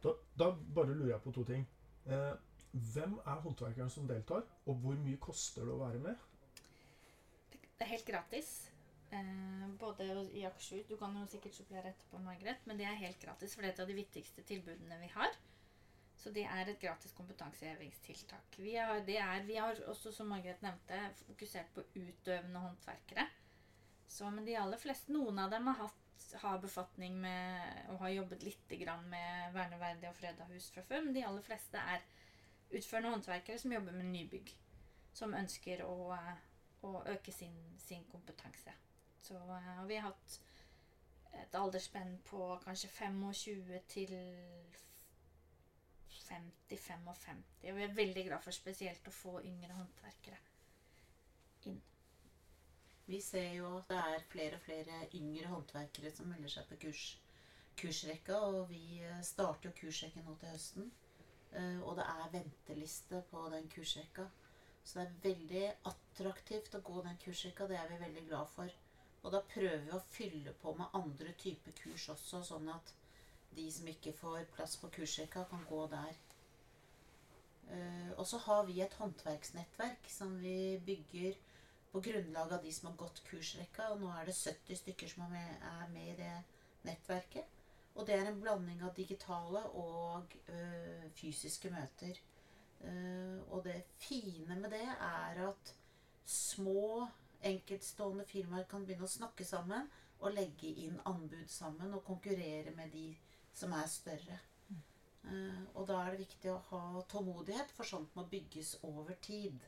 [0.02, 1.64] Da, da bare lurer jeg på to ting.
[2.04, 2.34] Eh,
[2.92, 6.28] hvem er håndverkeren som deltar, og hvor mye koster det å være med?
[7.52, 8.52] Det er helt gratis.
[9.12, 13.20] Eh, både i Akershus Du kan jo sikkert supplere etterpå, Margaret, men det er helt
[13.20, 15.36] gratis, for det er et av de viktigste tilbudene vi har.
[16.22, 18.58] Så det er et gratis kompetansehevingstiltak.
[18.62, 23.24] Vi har, er, vi har også, som Margaret nevnte, fokusert på utøvende håndverkere.
[24.06, 28.14] Så, men de aller fleste, noen av dem har, hatt, har befatning med og har
[28.14, 28.76] jobbet litt
[29.08, 32.04] med verneverdige og freda hus fra før, men de aller fleste er
[32.70, 34.54] utførende håndverkere som jobber med nybygg.
[35.12, 36.14] Som ønsker å,
[36.86, 38.72] å øke sin, sin kompetanse.
[39.22, 40.38] Så og vi har hatt
[41.42, 44.14] et aldersspenn på kanskje 25 til
[46.28, 47.42] 50-55.
[47.70, 50.38] Og vi er veldig glad for spesielt å få yngre håndverkere
[51.70, 51.80] inn.
[53.06, 56.78] Vi ser jo at det er flere og flere yngre håndverkere som melder seg på
[56.86, 57.04] kurs,
[57.80, 60.90] kursrekka, og vi eh, starter jo kursrekken nå til høsten.
[61.52, 64.28] Eh, Og det er venteliste på den kursrekka.
[64.84, 67.68] Så det er veldig attraktivt å gå den kursrekka.
[67.70, 68.72] Det er vi veldig glad for.
[69.22, 72.90] Og da prøver vi å fylle på med andre typer kurs også, sånn at
[73.56, 76.18] de som ikke får plass på kursrekka, kan gå der.
[77.70, 81.38] Eh, Og så har vi et håndverksnettverk som vi bygger
[81.92, 83.90] på grunnlag av de som har gått kursrekka.
[83.92, 86.34] Og nå er det 70 stykker som er med, i det
[86.84, 87.44] nettverket.
[87.94, 92.20] Og det er en blanding av digitale og ø, fysiske møter.
[92.82, 95.74] Uh, og det fine med det er at
[96.26, 97.06] små,
[97.42, 99.86] enkeltstående firmaer kan begynne å snakke sammen
[100.22, 103.04] og legge inn anbud sammen og konkurrere med de
[103.54, 104.38] som er større.
[105.22, 109.62] Uh, og da er det viktig å ha tålmodighet, for sånt må bygges over tid.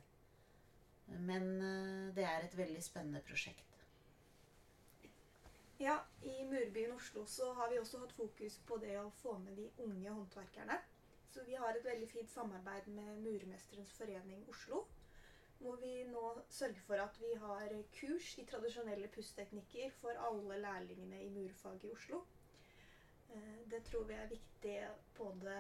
[1.29, 3.71] Men uh, det er et veldig spennende prosjekt.
[5.79, 9.57] Ja, i Murbyen Oslo så har vi også hatt fokus på det å få med
[9.59, 10.79] de unge håndverkerne.
[11.35, 14.85] Så vi har et veldig fint samarbeid med Murmesterens forening Oslo.
[15.59, 21.23] Hvor vi nå sørger for at vi har kurs i tradisjonelle pussteknikker for alle lærlingene
[21.25, 22.23] i murfaget i Oslo.
[23.35, 24.77] Eh, Det tror vi er viktig
[25.19, 25.55] både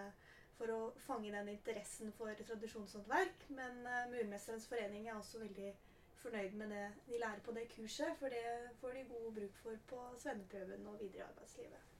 [0.58, 5.72] for å fange den interessen for tradisjonshåndverk, men eh, Murmesterens forening er også veldig
[6.20, 8.44] fornøyd med det de lærer på det kurset, for det
[8.80, 11.90] får de god bruk for på svenneprøven og videre i arbeidslivet.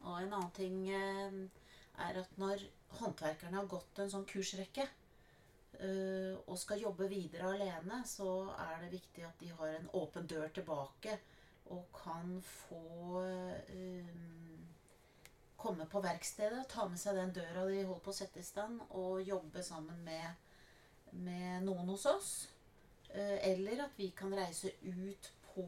[0.00, 1.42] Og en annen ting eh,
[2.06, 2.62] er at når
[3.00, 4.88] håndverkerne har gått en sånn kursrekke
[5.80, 10.50] og skal jobbe videre alene, så er det viktig at de har en åpen dør
[10.52, 11.14] tilbake
[11.70, 12.80] og kan få
[13.22, 14.68] um,
[15.60, 18.80] komme på verkstedet ta med seg den døra de holder på å sette i stand,
[18.96, 20.48] og jobbe sammen med,
[21.12, 22.32] med noen hos oss.
[23.10, 25.66] Eh, eller at vi kan reise ut på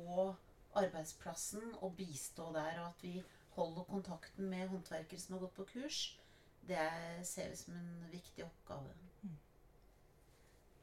[0.78, 3.16] arbeidsplassen og bistå der, og at vi
[3.56, 6.02] holder kontakten med håndverkere som har gått på kurs.
[6.68, 8.94] Det er- ser vi som en viktig oppgave.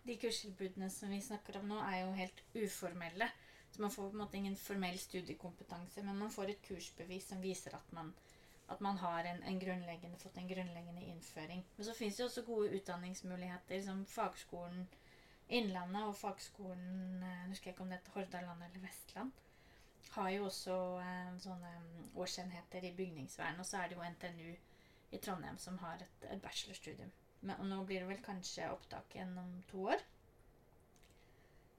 [0.06, 3.32] De kurstilbudene som vi snakker om nå, er jo helt uformelle.
[3.72, 7.42] Så man får på en måte ingen formell studiekompetanse, men man får et kursbevis som
[7.42, 8.14] viser at man,
[8.68, 11.66] at man har en, en grunnleggende, fått en grunnleggende innføring.
[11.76, 14.88] Men så fins det også gode utdanningsmuligheter som Fagskolen
[15.50, 19.32] Innlandet og Fagskolen jeg husker ikke om det heter Hordaland eller Vestland.
[20.14, 23.58] Har jo også eh, sånne mm, årsenheter i bygningsvern.
[23.62, 24.52] Og så er det jo NTNU
[25.18, 27.10] i Trondheim som har et, et bachelorstudium.
[27.42, 30.06] Men, og nå blir det vel kanskje opptak igjen om to år.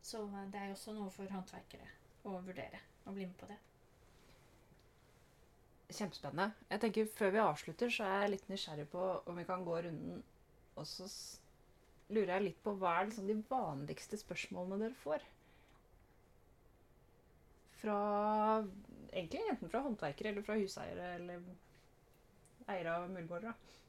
[0.02, 1.88] Så eh, det er jo også noe for håndverkere
[2.28, 3.58] å vurdere å bli med på det.
[5.90, 6.52] Kjempespennende.
[6.70, 9.80] Jeg tenker Før vi avslutter, så er jeg litt nysgjerrig på om vi kan gå
[9.86, 10.22] runden.
[10.78, 11.08] Og så
[12.10, 15.26] lurer jeg litt på hva er liksom de vanligste spørsmålene dere får?
[17.80, 17.98] Fra
[19.10, 21.40] Egentlig enten fra håndverkere eller fra huseiere eller
[22.70, 23.50] eiere av murgårder.
[23.50, 23.80] da.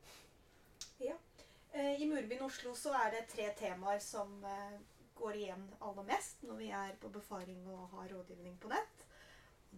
[1.74, 4.80] Eh, I Murbyen Oslo så er det tre temaer som eh,
[5.22, 9.06] går igjen aller mest når vi er på befaring og har rådgivning på nett.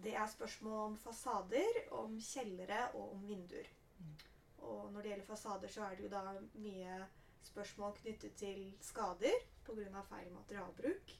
[0.04, 3.68] Det er spørsmål om fasader, om kjellere og om vinduer.
[4.64, 6.22] Og når det gjelder fasader, så er det jo da
[6.64, 6.96] mye
[7.44, 10.02] spørsmål knyttet til skader pga.
[10.08, 11.14] feil materialbruk.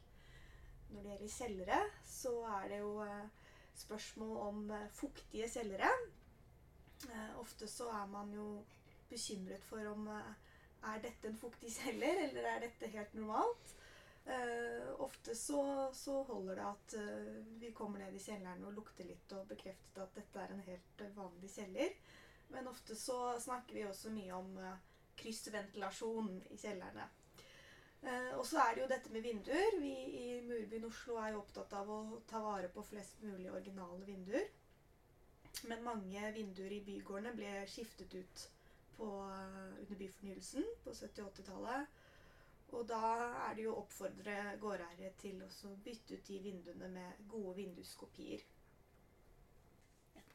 [0.91, 2.33] Når det gjelder kjellere, så
[2.63, 3.29] er det jo eh,
[3.75, 5.91] spørsmål om eh, fuktige kjellere.
[7.11, 8.65] Eh, ofte så er man jo
[9.11, 13.75] bekymret for om er dette en fuktig kjeller, eller er dette helt normalt?
[14.27, 19.05] Eh, ofte så, så holder det at eh, vi kommer ned i kjelleren og lukter
[19.05, 21.93] litt og bekrefter at dette er en helt eh, vanlig kjeller.
[22.55, 24.81] Men ofte så snakker vi også mye om eh,
[25.21, 27.11] kryssventilasjon i kjellerne.
[28.37, 29.77] Og så er det jo dette med vinduer.
[29.81, 34.05] Vi i Murbyen Oslo er jo opptatt av å ta vare på flest mulig originale
[34.05, 34.45] vinduer.
[35.71, 38.43] Men mange vinduer i bygårdene ble skiftet ut
[38.99, 42.04] på, under byfornyelsen på 70- og 80-tallet.
[42.73, 43.01] Og da
[43.49, 48.45] er det jo å oppfordre gårdeiere til å bytte ut de vinduene med gode vinduskopier.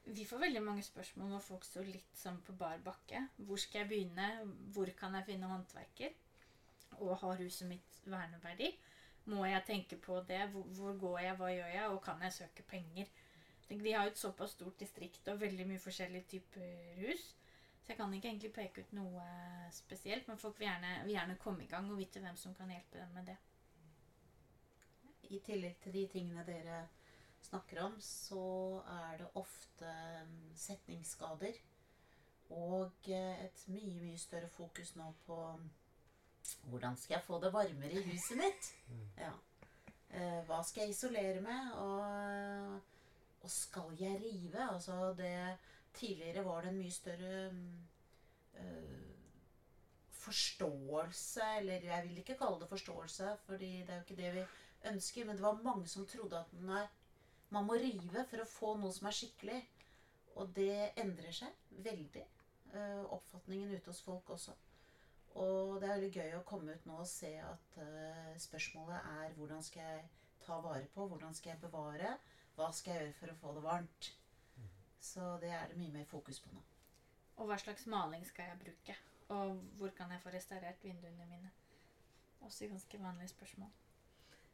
[0.04, 3.26] Vi får veldig mange spørsmål når folk står litt sånn på bar bakke.
[3.36, 4.28] Hvor skal jeg begynne?
[4.74, 6.14] Hvor kan jeg finne håndverker?
[6.98, 8.72] Og har huset mitt verneverdi?
[9.30, 10.40] Må jeg tenke på det?
[10.54, 11.36] Hvor, går jeg?
[11.38, 11.90] Hva gjør jeg?
[11.92, 13.12] Og kan jeg søke penger?
[13.68, 17.28] Vi har jo et såpass stort distrikt og veldig mye forskjellige typer hus.
[17.90, 19.22] Så jeg kan ikke egentlig peke ut noe
[19.74, 22.68] spesielt, men folk vil gjerne, vil gjerne komme i gang og vite hvem som kan
[22.70, 23.34] hjelpe dem med det.
[25.34, 26.84] I tillegg til de tingene dere
[27.42, 28.44] snakker om, så
[28.92, 29.94] er det ofte
[30.28, 31.58] mm, setningsskader.
[32.60, 35.66] Og eh, et mye, mye større fokus nå på mm,
[36.70, 38.70] hvordan skal jeg få det varmere i huset mitt?
[39.18, 39.32] Ja.
[40.14, 41.74] Eh, Hva skal jeg isolere med?
[41.82, 42.78] Og,
[43.42, 44.70] og skal jeg rive?
[44.76, 45.34] Altså det
[45.96, 47.32] Tidligere var det en mye større
[48.60, 49.10] eh,
[50.20, 54.46] forståelse Eller jeg vil ikke kalle det forståelse, fordi det er jo ikke det vi
[54.92, 55.24] ønsker.
[55.24, 56.86] Men det var mange som trodde at nei,
[57.50, 59.60] man må rive for å få noe som er skikkelig.
[60.38, 62.26] Og det endrer seg veldig.
[62.72, 64.54] Øh, oppfatningen ute hos folk også.
[65.34, 69.34] Og det er veldig gøy å komme ut nå og se at eh, spørsmålet er
[69.36, 70.08] hvordan skal jeg
[70.44, 72.16] ta vare på, hvordan skal jeg bevare,
[72.56, 74.10] hva skal jeg gjøre for å få det varmt.
[75.00, 76.62] Så det er det mye mer fokus på nå.
[77.40, 78.96] Og hva slags maling skal jeg bruke?
[79.32, 81.50] Og hvor kan jeg få restaurert vinduene mine?
[82.40, 83.70] Også ganske vanlige spørsmål.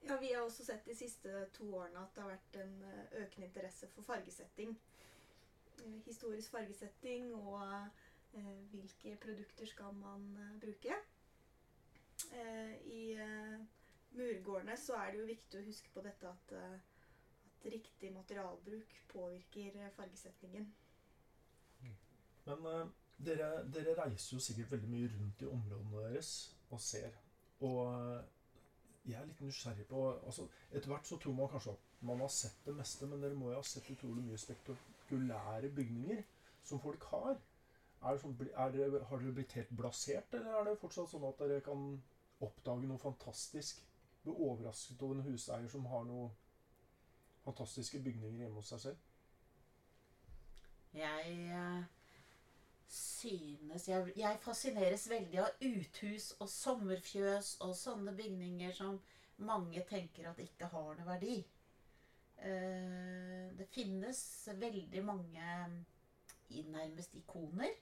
[0.06, 3.22] Ja, Vi har også sett de siste to årene at det har vært en eh,
[3.24, 4.76] økende interesse for fargesetting.
[5.80, 7.88] Eh, Historisk fargesetting og
[8.34, 10.98] eh, hvilke produkter skal man eh, bruke.
[12.32, 13.58] Eh, I eh,
[14.16, 16.78] murgårdene så er det jo viktig å huske på dette at, eh,
[17.72, 20.68] riktig materialbruk påvirker eh, fargesetningen.
[22.46, 22.86] Men uh,
[23.26, 26.32] dere, dere reiser jo sikkert veldig mye rundt i områdene deres
[26.70, 27.16] og ser.
[27.66, 28.20] Og uh,
[29.06, 32.30] jeg er litt nysgjerrig på altså, Etter hvert så tror man kanskje at man har
[32.32, 36.22] sett det meste, men dere må jo ha sett utrolig mye spektakulære bygninger
[36.66, 37.38] som folk har.
[38.06, 38.72] Er sånn, er har
[39.22, 41.86] dere blitt helt blasert, eller er det fortsatt sånn at dere kan
[42.44, 43.80] oppdage noe fantastisk?
[44.22, 46.34] Bli overrasket over en huseier som har noen
[47.46, 49.04] fantastiske bygninger hjemme hos seg selv?
[50.96, 51.84] Jeg eh,
[52.88, 59.00] synes jeg, jeg fascineres veldig av uthus og sommerfjøs og sånne bygninger som
[59.46, 61.36] mange tenker at ikke har noe verdi.
[62.36, 64.22] Eh, det finnes
[64.60, 65.52] veldig mange
[66.70, 67.72] nærmest ikoner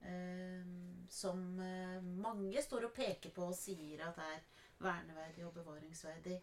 [0.00, 0.66] eh,
[1.08, 4.44] som eh, mange står og peker på og sier at er
[4.78, 6.36] verneverdig og bevaringsverdig.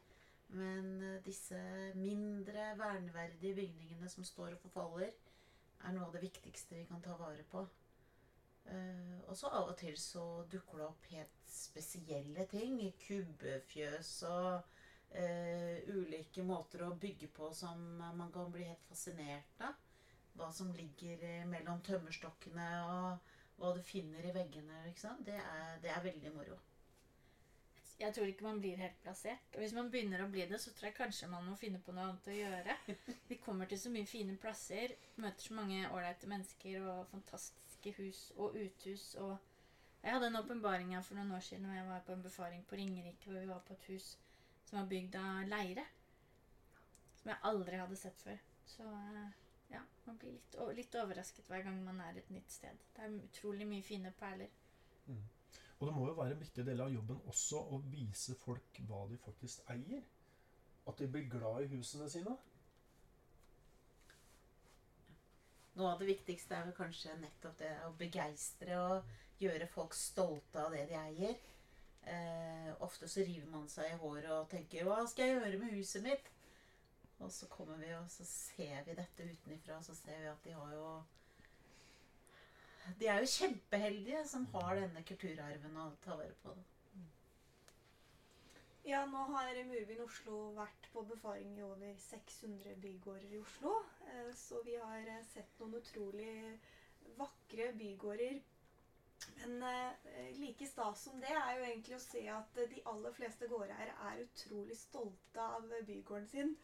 [0.57, 1.59] Men eh, disse
[1.97, 5.15] mindre verneverdige bygningene som står og forfaller,
[5.83, 7.65] er noe av det viktigste vi kan ta vare på.
[8.71, 12.79] Eh, og så av og til så dukker det opp helt spesielle ting.
[13.07, 14.71] Kubbefjøs og
[15.13, 19.75] Uh, ulike måter å bygge på som man kan bli helt fascinert av.
[20.33, 24.79] Hva som ligger mellom tømmerstokkene og hva du finner i veggene.
[25.21, 26.57] Det, er, det er veldig moro.
[28.03, 29.53] Jeg tror ikke man blir helt plassert.
[29.55, 31.93] Og hvis man begynner å bli det, så tror jeg kanskje man må finne på
[31.95, 32.75] noe annet å gjøre.
[33.29, 38.25] Vi kommer til så mye fine plasser, møter så mange ålreite mennesker og fantastiske hus
[38.35, 39.05] og uthus.
[39.23, 39.37] og
[40.01, 42.65] Jeg hadde en åpenbaring her for noen år siden hvor jeg var på en befaring
[42.67, 44.09] på Ringerike, hvor vi var på et hus
[44.65, 45.85] som var bygd av leire.
[47.21, 48.43] Som jeg aldri hadde sett før.
[48.67, 49.37] Så eh,
[49.71, 52.83] ja, man blir litt, litt overrasket hver gang man er et nytt sted.
[52.97, 54.51] Det er utrolig mye fine perler.
[55.83, 59.01] Og det må jo være en viktig del av jobben også å vise folk hva
[59.09, 60.05] de faktisk eier.
[60.87, 62.37] At de blir glad i husene sine.
[65.75, 69.11] Noe av det viktigste er vel kanskje nettopp det å begeistre og
[69.43, 71.35] gjøre folk stolte av det de eier.
[72.15, 75.75] Eh, ofte så river man seg i håret og tenker 'Hva skal jeg gjøre med
[75.75, 76.31] huset mitt?'
[77.19, 80.55] Og så kommer vi og så ser vi dette utenifra, så ser vi at de
[80.55, 81.03] har jo
[82.99, 86.55] De er jo kjempeheldige som har denne kulturarven å ta vare på.
[88.83, 93.77] Ja, nå har Murbyen Oslo vært på befaring i over 600 bygårder i Oslo.
[94.11, 96.33] Eh, Så vi har eh, sett noen utrolig
[97.15, 98.41] vakre bygårder.
[99.37, 103.47] Men eh, like stas som det er jo egentlig å se at de aller fleste
[103.47, 106.55] gårdeiere er utrolig stolte av bygården sin.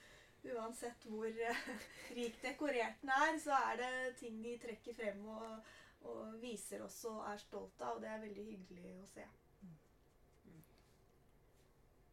[0.44, 1.32] Uansett hvor
[2.20, 5.72] rikt dekorert den er, så er det ting de trekker frem og,
[6.08, 7.98] og viser oss og er stolt av.
[7.98, 9.26] Og det er veldig hyggelig å se.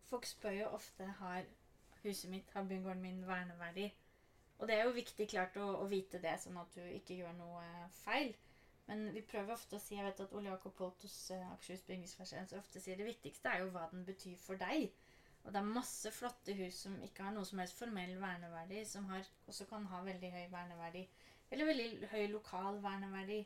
[0.07, 1.47] Folk spør jo ofte har
[2.05, 3.89] huset mitt, har bygården min verneverdi.
[4.59, 7.35] Og det er jo viktig klart å, å vite det, sånn at du ikke gjør
[7.37, 8.31] noe eh, feil.
[8.87, 12.81] Men vi prøver ofte å si jeg vet at Ole Jakob Poltos uh, Akershus ofte
[12.81, 14.93] sier det viktigste er jo hva den betyr for deg.
[15.43, 19.07] Og det er masse flotte hus som ikke har noe som helst formell verneverdi, som
[19.11, 21.03] har, også kan ha veldig høy verneverdi.
[21.51, 23.41] Eller veldig høy lokal verneverdi.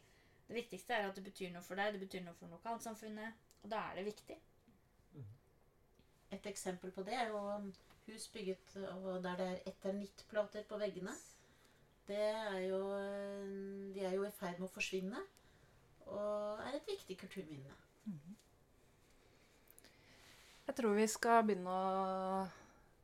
[0.51, 3.37] Det viktigste er at det betyr noe for deg, det betyr noe for lokalsamfunnet.
[3.63, 4.39] Og da er det viktig.
[6.35, 7.39] Et eksempel på det er jo
[8.09, 11.15] hus bygget og der det er eternittplater på veggene.
[12.11, 12.81] Det er jo,
[13.95, 15.23] de er jo i ferd med å forsvinne,
[16.11, 17.77] og er et viktig kulturminne.
[20.67, 22.49] Jeg tror vi skal begynne å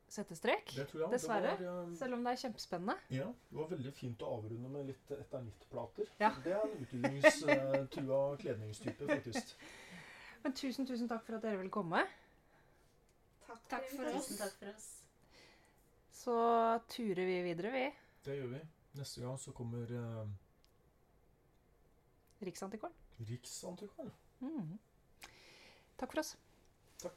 [0.08, 0.70] sette strek.
[0.76, 1.10] Det tror jeg.
[1.12, 1.56] Dessverre.
[1.58, 2.96] Det var, eh, Selv om det er kjempespennende.
[3.10, 6.12] ja, det var veldig fint å avrunde med litt eternittplater.
[6.20, 6.30] Ja.
[6.44, 9.56] Det er en utviklingstrua kledningstype, faktisk.
[10.44, 12.04] Men tusen, tusen takk for at dere ville komme.
[13.46, 14.28] Takk, Takk for oss.
[14.38, 14.88] Takk for oss.
[16.16, 16.36] Så
[16.88, 17.86] turer vi videre, vi.
[18.24, 18.60] Det gjør vi.
[18.96, 20.26] Neste gang så kommer uh...
[22.42, 22.94] Riksantikvaren.
[23.28, 24.12] Riksantikvaren.
[24.40, 24.78] Mm.
[25.98, 26.36] Takk for oss.
[27.02, 27.16] Takk.